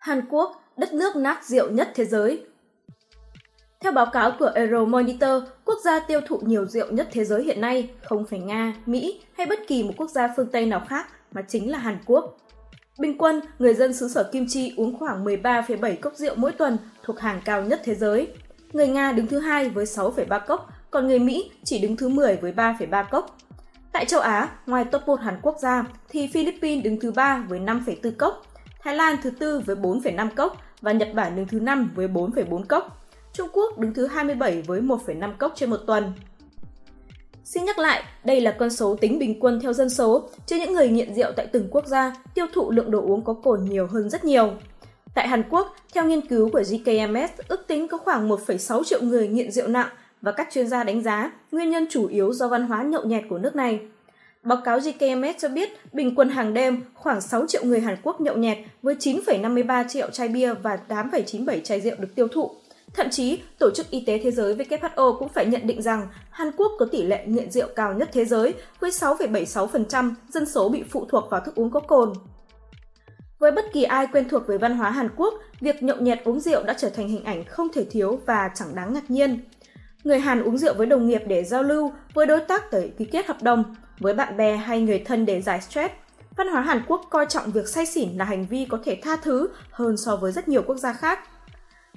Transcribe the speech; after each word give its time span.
Hàn 0.00 0.22
Quốc, 0.28 0.62
đất 0.76 0.94
nước 0.94 1.16
nát 1.16 1.44
rượu 1.44 1.70
nhất 1.70 1.90
thế 1.94 2.04
giới. 2.04 2.44
Theo 3.80 3.92
báo 3.92 4.06
cáo 4.12 4.32
của 4.38 4.50
Euromonitor, 4.54 5.42
quốc 5.64 5.78
gia 5.84 6.00
tiêu 6.00 6.20
thụ 6.26 6.38
nhiều 6.38 6.66
rượu 6.66 6.92
nhất 6.92 7.08
thế 7.12 7.24
giới 7.24 7.44
hiện 7.44 7.60
nay 7.60 7.90
không 8.02 8.26
phải 8.26 8.38
Nga, 8.38 8.74
Mỹ 8.86 9.20
hay 9.36 9.46
bất 9.46 9.58
kỳ 9.66 9.82
một 9.82 9.92
quốc 9.96 10.10
gia 10.10 10.32
phương 10.36 10.48
Tây 10.52 10.66
nào 10.66 10.82
khác 10.88 11.06
mà 11.32 11.42
chính 11.42 11.70
là 11.70 11.78
Hàn 11.78 11.98
Quốc. 12.06 12.36
Bình 12.98 13.18
quân, 13.18 13.40
người 13.58 13.74
dân 13.74 13.94
xứ 13.94 14.08
sở 14.08 14.28
Kim 14.32 14.46
Chi 14.48 14.74
uống 14.76 14.98
khoảng 14.98 15.24
13,7 15.24 15.96
cốc 15.96 16.14
rượu 16.16 16.34
mỗi 16.36 16.52
tuần 16.52 16.78
thuộc 17.02 17.20
hàng 17.20 17.40
cao 17.44 17.62
nhất 17.62 17.80
thế 17.84 17.94
giới. 17.94 18.28
Người 18.72 18.88
Nga 18.88 19.12
đứng 19.12 19.26
thứ 19.26 19.38
hai 19.38 19.68
với 19.68 19.84
6,3 19.84 20.40
cốc, 20.46 20.68
còn 20.90 21.06
người 21.06 21.18
Mỹ 21.18 21.50
chỉ 21.64 21.78
đứng 21.78 21.96
thứ 21.96 22.08
10 22.08 22.36
với 22.36 22.52
3,3 22.52 23.04
cốc. 23.10 23.36
Tại 23.92 24.04
châu 24.04 24.20
Á, 24.20 24.48
ngoài 24.66 24.84
top 24.84 25.02
1 25.06 25.20
Hàn 25.20 25.38
Quốc 25.42 25.58
ra, 25.60 25.84
thì 26.08 26.30
Philippines 26.32 26.84
đứng 26.84 27.00
thứ 27.00 27.12
3 27.12 27.44
với 27.48 27.60
5,4 27.60 28.12
cốc, 28.18 28.42
Thái 28.82 28.94
Lan 28.94 29.16
thứ 29.22 29.30
tư 29.30 29.62
với 29.66 29.76
4,5 29.76 30.28
cốc 30.36 30.56
và 30.80 30.92
Nhật 30.92 31.08
Bản 31.14 31.36
đứng 31.36 31.46
thứ 31.46 31.60
5 31.60 31.90
với 31.94 32.08
4,4 32.08 32.64
cốc. 32.64 33.06
Trung 33.32 33.48
Quốc 33.52 33.78
đứng 33.78 33.94
thứ 33.94 34.06
27 34.06 34.62
với 34.62 34.80
1,5 34.80 35.32
cốc 35.38 35.52
trên 35.56 35.70
một 35.70 35.80
tuần. 35.86 36.12
Xin 37.44 37.64
nhắc 37.64 37.78
lại, 37.78 38.02
đây 38.24 38.40
là 38.40 38.56
con 38.58 38.70
số 38.70 38.96
tính 39.00 39.18
bình 39.18 39.40
quân 39.40 39.60
theo 39.60 39.72
dân 39.72 39.90
số, 39.90 40.28
chứ 40.46 40.56
những 40.56 40.72
người 40.72 40.88
nghiện 40.88 41.14
rượu 41.14 41.32
tại 41.36 41.46
từng 41.46 41.68
quốc 41.70 41.86
gia 41.86 42.16
tiêu 42.34 42.46
thụ 42.52 42.70
lượng 42.70 42.90
đồ 42.90 43.00
uống 43.00 43.24
có 43.24 43.32
cồn 43.32 43.64
nhiều 43.64 43.86
hơn 43.86 44.10
rất 44.10 44.24
nhiều. 44.24 44.50
Tại 45.14 45.28
Hàn 45.28 45.42
Quốc, 45.50 45.76
theo 45.94 46.04
nghiên 46.04 46.26
cứu 46.26 46.50
của 46.52 46.62
GKMS, 46.62 47.40
ước 47.48 47.66
tính 47.66 47.88
có 47.88 47.98
khoảng 47.98 48.28
1,6 48.28 48.84
triệu 48.84 49.02
người 49.02 49.28
nghiện 49.28 49.50
rượu 49.50 49.68
nặng 49.68 49.88
và 50.22 50.32
các 50.32 50.48
chuyên 50.52 50.68
gia 50.68 50.84
đánh 50.84 51.02
giá 51.02 51.32
nguyên 51.52 51.70
nhân 51.70 51.86
chủ 51.90 52.06
yếu 52.06 52.32
do 52.32 52.48
văn 52.48 52.66
hóa 52.66 52.82
nhậu 52.82 53.04
nhẹt 53.04 53.24
của 53.28 53.38
nước 53.38 53.56
này. 53.56 53.80
Báo 54.42 54.58
cáo 54.64 54.80
GKMS 54.80 55.38
cho 55.38 55.48
biết, 55.48 55.70
bình 55.92 56.14
quân 56.14 56.28
hàng 56.28 56.54
đêm, 56.54 56.84
khoảng 56.94 57.20
6 57.20 57.46
triệu 57.46 57.64
người 57.64 57.80
Hàn 57.80 57.96
Quốc 58.02 58.20
nhậu 58.20 58.36
nhẹt 58.36 58.58
với 58.82 58.94
9,53 58.94 59.88
triệu 59.88 60.10
chai 60.10 60.28
bia 60.28 60.54
và 60.54 60.78
8,97 60.88 61.60
chai 61.60 61.80
rượu 61.80 61.94
được 61.98 62.08
tiêu 62.14 62.28
thụ. 62.28 62.50
Thậm 62.94 63.10
chí, 63.10 63.38
Tổ 63.58 63.70
chức 63.74 63.90
Y 63.90 64.04
tế 64.06 64.20
Thế 64.22 64.30
giới 64.30 64.54
WHO 64.54 65.18
cũng 65.18 65.28
phải 65.28 65.46
nhận 65.46 65.66
định 65.66 65.82
rằng 65.82 66.08
Hàn 66.30 66.52
Quốc 66.56 66.72
có 66.78 66.86
tỷ 66.86 67.02
lệ 67.02 67.26
nghiện 67.26 67.50
rượu 67.50 67.68
cao 67.76 67.94
nhất 67.94 68.08
thế 68.12 68.24
giới 68.24 68.54
với 68.80 68.90
6,76% 68.90 70.14
dân 70.28 70.46
số 70.46 70.68
bị 70.68 70.82
phụ 70.90 71.06
thuộc 71.08 71.30
vào 71.30 71.40
thức 71.40 71.54
uống 71.54 71.70
có 71.70 71.80
cồn. 71.80 72.12
Với 73.38 73.50
bất 73.50 73.64
kỳ 73.72 73.82
ai 73.82 74.06
quen 74.12 74.28
thuộc 74.28 74.46
với 74.46 74.58
văn 74.58 74.76
hóa 74.76 74.90
Hàn 74.90 75.08
Quốc, 75.16 75.34
việc 75.60 75.82
nhậu 75.82 75.96
nhẹt 75.96 76.24
uống 76.24 76.40
rượu 76.40 76.62
đã 76.62 76.74
trở 76.78 76.90
thành 76.90 77.08
hình 77.08 77.24
ảnh 77.24 77.44
không 77.44 77.68
thể 77.72 77.84
thiếu 77.84 78.20
và 78.26 78.50
chẳng 78.54 78.74
đáng 78.74 78.92
ngạc 78.94 79.10
nhiên. 79.10 79.40
Người 80.04 80.18
Hàn 80.18 80.42
uống 80.42 80.58
rượu 80.58 80.74
với 80.74 80.86
đồng 80.86 81.08
nghiệp 81.08 81.22
để 81.26 81.44
giao 81.44 81.62
lưu, 81.62 81.92
với 82.14 82.26
đối 82.26 82.40
tác 82.40 82.72
để 82.72 82.90
ký 82.98 83.04
kết 83.04 83.26
hợp 83.26 83.42
đồng, 83.42 83.74
với 83.98 84.14
bạn 84.14 84.36
bè 84.36 84.56
hay 84.56 84.80
người 84.80 84.98
thân 84.98 85.26
để 85.26 85.42
giải 85.42 85.60
stress. 85.60 85.94
Văn 86.36 86.48
hóa 86.48 86.60
Hàn 86.60 86.82
Quốc 86.86 87.06
coi 87.10 87.26
trọng 87.26 87.50
việc 87.50 87.68
say 87.68 87.86
xỉn 87.86 88.08
là 88.16 88.24
hành 88.24 88.46
vi 88.46 88.66
có 88.70 88.78
thể 88.84 89.00
tha 89.02 89.16
thứ 89.16 89.48
hơn 89.70 89.96
so 89.96 90.16
với 90.16 90.32
rất 90.32 90.48
nhiều 90.48 90.62
quốc 90.66 90.76
gia 90.76 90.92
khác. 90.92 91.18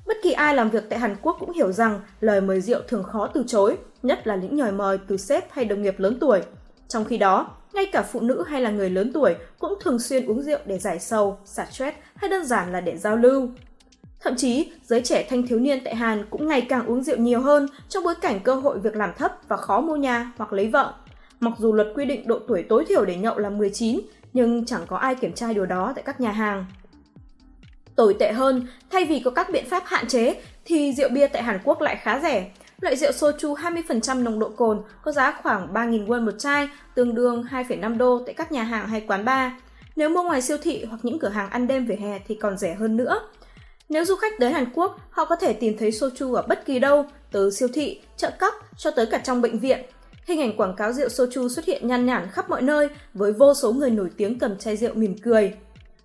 Bất 0.05 0.17
kỳ 0.23 0.31
ai 0.31 0.55
làm 0.55 0.69
việc 0.69 0.83
tại 0.89 0.99
Hàn 0.99 1.15
Quốc 1.21 1.37
cũng 1.39 1.51
hiểu 1.51 1.71
rằng 1.71 1.99
lời 2.19 2.41
mời 2.41 2.61
rượu 2.61 2.81
thường 2.87 3.03
khó 3.03 3.27
từ 3.27 3.43
chối, 3.47 3.77
nhất 4.03 4.27
là 4.27 4.35
những 4.35 4.59
lời 4.59 4.71
mời 4.71 4.97
từ 5.07 5.17
sếp 5.17 5.51
hay 5.51 5.65
đồng 5.65 5.81
nghiệp 5.81 5.99
lớn 5.99 6.17
tuổi. 6.19 6.41
Trong 6.87 7.05
khi 7.05 7.17
đó, 7.17 7.51
ngay 7.73 7.85
cả 7.85 8.01
phụ 8.01 8.19
nữ 8.19 8.43
hay 8.47 8.61
là 8.61 8.69
người 8.69 8.89
lớn 8.89 9.11
tuổi 9.13 9.35
cũng 9.59 9.73
thường 9.81 9.99
xuyên 9.99 10.25
uống 10.25 10.41
rượu 10.41 10.59
để 10.65 10.79
giải 10.79 10.99
sầu, 10.99 11.37
xả 11.45 11.65
stress 11.71 11.97
hay 12.15 12.29
đơn 12.29 12.45
giản 12.45 12.71
là 12.71 12.81
để 12.81 12.97
giao 12.97 13.15
lưu. 13.15 13.49
Thậm 14.23 14.35
chí, 14.35 14.71
giới 14.83 15.01
trẻ 15.01 15.27
thanh 15.29 15.47
thiếu 15.47 15.59
niên 15.59 15.79
tại 15.83 15.95
Hàn 15.95 16.25
cũng 16.29 16.47
ngày 16.47 16.61
càng 16.69 16.85
uống 16.85 17.03
rượu 17.03 17.17
nhiều 17.17 17.41
hơn 17.41 17.67
trong 17.89 18.03
bối 18.03 18.15
cảnh 18.21 18.39
cơ 18.39 18.55
hội 18.55 18.79
việc 18.79 18.95
làm 18.95 19.13
thấp 19.17 19.31
và 19.47 19.57
khó 19.57 19.81
mua 19.81 19.95
nhà 19.95 20.31
hoặc 20.37 20.53
lấy 20.53 20.67
vợ. 20.67 20.93
Mặc 21.39 21.53
dù 21.57 21.73
luật 21.73 21.87
quy 21.95 22.05
định 22.05 22.27
độ 22.27 22.39
tuổi 22.47 22.63
tối 22.69 22.85
thiểu 22.85 23.05
để 23.05 23.15
nhậu 23.15 23.37
là 23.37 23.49
19, 23.49 23.99
nhưng 24.33 24.65
chẳng 24.65 24.81
có 24.87 24.97
ai 24.97 25.15
kiểm 25.15 25.33
tra 25.33 25.53
điều 25.53 25.65
đó 25.65 25.93
tại 25.95 26.03
các 26.03 26.21
nhà 26.21 26.31
hàng. 26.31 26.65
Tồi 27.95 28.15
tệ 28.19 28.31
hơn, 28.31 28.67
thay 28.89 29.05
vì 29.05 29.19
có 29.19 29.31
các 29.31 29.49
biện 29.49 29.65
pháp 29.69 29.83
hạn 29.85 30.07
chế, 30.07 30.35
thì 30.65 30.93
rượu 30.93 31.09
bia 31.09 31.27
tại 31.27 31.43
Hàn 31.43 31.59
Quốc 31.63 31.81
lại 31.81 31.95
khá 32.01 32.19
rẻ. 32.19 32.51
Loại 32.81 32.95
rượu 32.95 33.11
soju 33.11 33.55
20% 33.55 34.23
nồng 34.23 34.39
độ 34.39 34.49
cồn 34.49 34.81
có 35.03 35.11
giá 35.11 35.39
khoảng 35.43 35.73
3.000 35.73 36.07
won 36.07 36.25
một 36.25 36.39
chai, 36.39 36.67
tương 36.95 37.15
đương 37.15 37.43
2,5 37.51 37.97
đô 37.97 38.21
tại 38.25 38.33
các 38.33 38.51
nhà 38.51 38.63
hàng 38.63 38.87
hay 38.87 39.01
quán 39.07 39.25
bar. 39.25 39.51
Nếu 39.95 40.09
mua 40.09 40.23
ngoài 40.23 40.41
siêu 40.41 40.57
thị 40.61 40.85
hoặc 40.85 40.99
những 41.03 41.19
cửa 41.19 41.29
hàng 41.29 41.49
ăn 41.49 41.67
đêm 41.67 41.85
về 41.85 41.97
hè 42.01 42.19
thì 42.27 42.35
còn 42.35 42.57
rẻ 42.57 42.73
hơn 42.73 42.97
nữa. 42.97 43.19
Nếu 43.89 44.05
du 44.05 44.15
khách 44.15 44.39
đến 44.39 44.53
Hàn 44.53 44.65
Quốc, 44.73 44.99
họ 45.09 45.25
có 45.25 45.35
thể 45.35 45.53
tìm 45.53 45.77
thấy 45.77 45.91
soju 45.91 46.33
ở 46.33 46.41
bất 46.41 46.65
kỳ 46.65 46.79
đâu, 46.79 47.05
từ 47.31 47.51
siêu 47.51 47.67
thị, 47.73 48.01
chợ 48.17 48.31
cóc 48.39 48.53
cho 48.77 48.91
tới 48.91 49.05
cả 49.05 49.17
trong 49.17 49.41
bệnh 49.41 49.59
viện. 49.59 49.79
Hình 50.25 50.41
ảnh 50.41 50.57
quảng 50.57 50.75
cáo 50.75 50.93
rượu 50.93 51.07
soju 51.07 51.49
xuất 51.49 51.65
hiện 51.65 51.87
nhan 51.87 52.05
nhản 52.05 52.29
khắp 52.31 52.49
mọi 52.49 52.61
nơi 52.61 52.87
với 53.13 53.31
vô 53.31 53.53
số 53.53 53.73
người 53.73 53.89
nổi 53.89 54.09
tiếng 54.17 54.39
cầm 54.39 54.57
chai 54.57 54.77
rượu 54.77 54.93
mỉm 54.93 55.15
cười. 55.17 55.53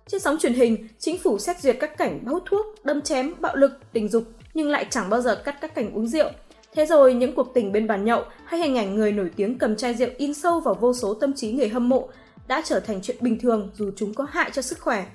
Trên 0.07 0.21
sóng 0.21 0.37
truyền 0.37 0.53
hình, 0.53 0.87
chính 0.99 1.17
phủ 1.17 1.37
xét 1.37 1.59
duyệt 1.61 1.77
các 1.79 1.97
cảnh 1.97 2.25
hút 2.25 2.43
thuốc, 2.45 2.65
đâm 2.83 3.01
chém, 3.01 3.33
bạo 3.39 3.55
lực, 3.55 3.71
tình 3.93 4.09
dục 4.09 4.23
nhưng 4.53 4.69
lại 4.69 4.85
chẳng 4.89 5.09
bao 5.09 5.21
giờ 5.21 5.35
cắt 5.35 5.55
các 5.61 5.75
cảnh 5.75 5.93
uống 5.93 6.07
rượu. 6.07 6.29
Thế 6.73 6.85
rồi 6.85 7.13
những 7.13 7.35
cuộc 7.35 7.53
tình 7.53 7.71
bên 7.71 7.87
bàn 7.87 8.05
nhậu 8.05 8.23
hay 8.45 8.59
hình 8.59 8.77
ảnh 8.77 8.95
người 8.95 9.11
nổi 9.11 9.31
tiếng 9.35 9.57
cầm 9.57 9.75
chai 9.75 9.93
rượu 9.93 10.09
in 10.17 10.33
sâu 10.33 10.59
vào 10.59 10.73
vô 10.73 10.93
số 10.93 11.13
tâm 11.13 11.33
trí 11.33 11.51
người 11.51 11.69
hâm 11.69 11.89
mộ 11.89 12.09
đã 12.47 12.61
trở 12.65 12.79
thành 12.79 13.01
chuyện 13.01 13.17
bình 13.21 13.39
thường 13.39 13.71
dù 13.77 13.91
chúng 13.95 14.13
có 14.13 14.27
hại 14.29 14.51
cho 14.53 14.61
sức 14.61 14.79
khỏe. 14.79 15.05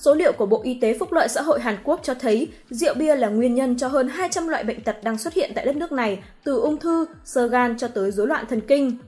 Số 0.00 0.14
liệu 0.14 0.32
của 0.32 0.46
Bộ 0.46 0.60
Y 0.62 0.74
tế 0.74 0.98
Phúc 0.98 1.12
lợi 1.12 1.28
Xã 1.28 1.42
hội 1.42 1.60
Hàn 1.60 1.76
Quốc 1.84 2.00
cho 2.02 2.14
thấy 2.14 2.48
rượu 2.70 2.94
bia 2.94 3.16
là 3.16 3.28
nguyên 3.28 3.54
nhân 3.54 3.76
cho 3.76 3.88
hơn 3.88 4.08
200 4.08 4.48
loại 4.48 4.64
bệnh 4.64 4.80
tật 4.80 4.96
đang 5.04 5.18
xuất 5.18 5.34
hiện 5.34 5.52
tại 5.54 5.64
đất 5.64 5.76
nước 5.76 5.92
này, 5.92 6.22
từ 6.44 6.60
ung 6.60 6.76
thư, 6.76 7.06
sơ 7.24 7.46
gan 7.46 7.76
cho 7.78 7.88
tới 7.88 8.10
rối 8.10 8.26
loạn 8.26 8.44
thần 8.48 8.60
kinh. 8.60 8.98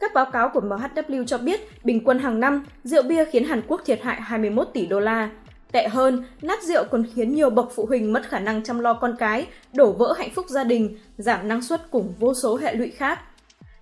Các 0.00 0.14
báo 0.14 0.26
cáo 0.32 0.50
của 0.54 0.60
MHW 0.60 1.24
cho 1.24 1.38
biết, 1.38 1.84
bình 1.84 2.04
quân 2.04 2.18
hàng 2.18 2.40
năm, 2.40 2.64
rượu 2.84 3.02
bia 3.02 3.24
khiến 3.24 3.44
Hàn 3.44 3.62
Quốc 3.68 3.82
thiệt 3.84 4.02
hại 4.02 4.20
21 4.20 4.68
tỷ 4.72 4.86
đô 4.86 5.00
la. 5.00 5.30
Tệ 5.72 5.88
hơn, 5.88 6.24
nát 6.42 6.62
rượu 6.62 6.84
còn 6.90 7.04
khiến 7.14 7.34
nhiều 7.34 7.50
bậc 7.50 7.72
phụ 7.74 7.86
huynh 7.86 8.12
mất 8.12 8.22
khả 8.28 8.38
năng 8.38 8.62
chăm 8.62 8.80
lo 8.80 8.94
con 8.94 9.16
cái, 9.18 9.46
đổ 9.72 9.92
vỡ 9.92 10.14
hạnh 10.18 10.30
phúc 10.34 10.46
gia 10.48 10.64
đình, 10.64 10.98
giảm 11.18 11.48
năng 11.48 11.62
suất 11.62 11.90
cùng 11.90 12.14
vô 12.18 12.34
số 12.34 12.56
hệ 12.56 12.74
lụy 12.74 12.90
khác. 12.90 13.18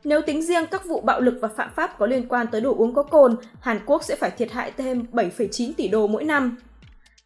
Nếu 0.05 0.23
tính 0.23 0.43
riêng 0.43 0.67
các 0.71 0.85
vụ 0.85 1.01
bạo 1.01 1.21
lực 1.21 1.39
và 1.41 1.49
phạm 1.49 1.71
pháp 1.77 1.99
có 1.99 2.07
liên 2.07 2.29
quan 2.29 2.47
tới 2.47 2.61
đồ 2.61 2.75
uống 2.75 2.95
có 2.95 3.03
cồn, 3.03 3.37
Hàn 3.61 3.81
Quốc 3.87 4.05
sẽ 4.05 4.17
phải 4.17 4.31
thiệt 4.31 4.53
hại 4.53 4.73
thêm 4.77 5.07
7,9 5.13 5.73
tỷ 5.77 5.89
đô 5.89 6.07
mỗi 6.07 6.25
năm. 6.25 6.57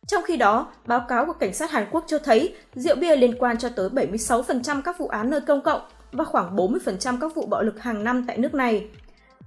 Trong 0.06 0.22
khi 0.22 0.36
đó, 0.36 0.72
báo 0.86 1.04
cáo 1.08 1.26
của 1.26 1.32
cảnh 1.32 1.54
sát 1.54 1.70
Hàn 1.70 1.86
Quốc 1.90 2.04
cho 2.06 2.18
thấy 2.18 2.54
rượu 2.74 2.96
bia 2.96 3.16
liên 3.16 3.38
quan 3.38 3.58
cho 3.58 3.68
tới 3.68 3.88
76% 3.88 4.82
các 4.82 4.98
vụ 4.98 5.08
án 5.08 5.30
nơi 5.30 5.40
công 5.40 5.60
cộng 5.60 5.80
và 6.12 6.24
khoảng 6.24 6.56
40% 6.56 7.18
các 7.20 7.34
vụ 7.34 7.46
bạo 7.46 7.62
lực 7.62 7.80
hàng 7.80 8.04
năm 8.04 8.24
tại 8.26 8.38
nước 8.38 8.54
này. 8.54 8.86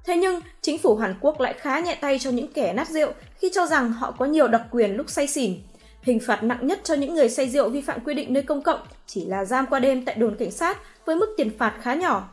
Thế 0.05 0.17
nhưng, 0.17 0.41
chính 0.61 0.77
phủ 0.77 0.95
Hàn 0.95 1.15
Quốc 1.21 1.41
lại 1.41 1.53
khá 1.57 1.79
nhẹ 1.79 1.97
tay 2.01 2.19
cho 2.19 2.29
những 2.29 2.53
kẻ 2.53 2.73
nát 2.73 2.89
rượu 2.89 3.11
khi 3.35 3.49
cho 3.53 3.65
rằng 3.65 3.91
họ 3.91 4.11
có 4.11 4.25
nhiều 4.25 4.47
đặc 4.47 4.61
quyền 4.71 4.95
lúc 4.95 5.09
say 5.09 5.27
xỉn. 5.27 5.53
Hình 6.01 6.19
phạt 6.19 6.43
nặng 6.43 6.67
nhất 6.67 6.79
cho 6.83 6.93
những 6.93 7.13
người 7.13 7.29
say 7.29 7.49
rượu 7.49 7.69
vi 7.69 7.81
phạm 7.81 7.99
quy 7.99 8.13
định 8.13 8.33
nơi 8.33 8.43
công 8.43 8.61
cộng 8.61 8.79
chỉ 9.05 9.25
là 9.25 9.45
giam 9.45 9.65
qua 9.65 9.79
đêm 9.79 10.05
tại 10.05 10.15
đồn 10.15 10.35
cảnh 10.35 10.51
sát 10.51 10.77
với 11.05 11.15
mức 11.15 11.33
tiền 11.37 11.57
phạt 11.57 11.73
khá 11.81 11.93
nhỏ. 11.93 12.29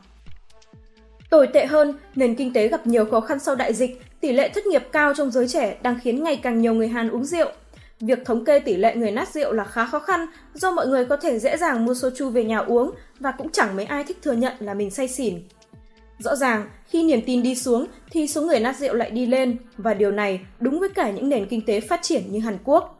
Tồi 1.30 1.46
tệ 1.46 1.66
hơn, 1.66 1.94
nền 2.14 2.34
kinh 2.34 2.52
tế 2.52 2.68
gặp 2.68 2.86
nhiều 2.86 3.04
khó 3.04 3.20
khăn 3.20 3.38
sau 3.38 3.54
đại 3.54 3.74
dịch, 3.74 4.02
tỷ 4.20 4.32
lệ 4.32 4.48
thất 4.48 4.66
nghiệp 4.66 4.82
cao 4.92 5.14
trong 5.14 5.30
giới 5.30 5.48
trẻ 5.48 5.76
đang 5.82 6.00
khiến 6.02 6.22
ngày 6.22 6.36
càng 6.36 6.60
nhiều 6.60 6.74
người 6.74 6.88
Hàn 6.88 7.10
uống 7.10 7.24
rượu. 7.24 7.48
Việc 8.00 8.24
thống 8.24 8.44
kê 8.44 8.58
tỷ 8.60 8.76
lệ 8.76 8.96
người 8.96 9.10
nát 9.10 9.28
rượu 9.28 9.52
là 9.52 9.64
khá 9.64 9.86
khó 9.86 9.98
khăn 9.98 10.26
do 10.54 10.70
mọi 10.70 10.86
người 10.86 11.04
có 11.04 11.16
thể 11.16 11.38
dễ 11.38 11.56
dàng 11.56 11.84
mua 11.84 11.92
soju 11.92 12.30
về 12.30 12.44
nhà 12.44 12.58
uống 12.58 12.90
và 13.20 13.32
cũng 13.32 13.52
chẳng 13.52 13.76
mấy 13.76 13.84
ai 13.84 14.04
thích 14.04 14.18
thừa 14.22 14.32
nhận 14.32 14.52
là 14.60 14.74
mình 14.74 14.90
say 14.90 15.08
xỉn. 15.08 15.34
Rõ 16.18 16.36
ràng, 16.36 16.68
khi 16.86 17.02
niềm 17.02 17.20
tin 17.26 17.42
đi 17.42 17.54
xuống 17.54 17.86
thì 18.10 18.28
số 18.28 18.42
người 18.42 18.60
nát 18.60 18.76
rượu 18.76 18.94
lại 18.94 19.10
đi 19.10 19.26
lên 19.26 19.56
và 19.76 19.94
điều 19.94 20.10
này 20.10 20.40
đúng 20.60 20.80
với 20.80 20.88
cả 20.88 21.10
những 21.10 21.28
nền 21.28 21.46
kinh 21.46 21.60
tế 21.66 21.80
phát 21.80 22.02
triển 22.02 22.22
như 22.32 22.40
Hàn 22.40 22.58
Quốc. 22.64 22.98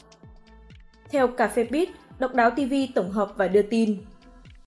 Theo 1.10 1.28
Cà 1.28 1.48
phê 1.48 1.64
Beat, 1.70 1.88
Độc 2.18 2.34
đáo 2.34 2.50
TV 2.50 2.74
tổng 2.94 3.10
hợp 3.10 3.32
và 3.36 3.48
đưa 3.48 3.62
tin. 3.62 3.96